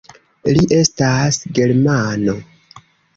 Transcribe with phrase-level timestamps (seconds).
[0.53, 2.35] Li estas germano.